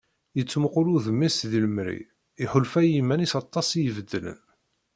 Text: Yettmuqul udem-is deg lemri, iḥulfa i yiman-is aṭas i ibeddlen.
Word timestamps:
Yettmuqul 0.37 0.87
udem-is 0.97 1.37
deg 1.51 1.61
lemri, 1.63 1.99
iḥulfa 2.43 2.79
i 2.83 2.89
yiman-is 2.93 3.33
aṭas 3.41 3.69
i 3.73 3.81
ibeddlen. 3.89 4.39